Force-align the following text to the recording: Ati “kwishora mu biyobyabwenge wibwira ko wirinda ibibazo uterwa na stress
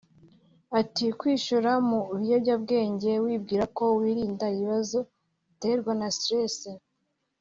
Ati 0.79 1.05
“kwishora 1.19 1.71
mu 1.89 1.99
biyobyabwenge 2.19 3.11
wibwira 3.25 3.63
ko 3.77 3.83
wirinda 3.99 4.45
ibibazo 4.55 4.97
uterwa 5.53 5.91
na 6.01 6.07
stress 6.17 6.57